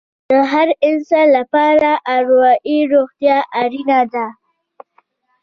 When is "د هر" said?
0.29-0.67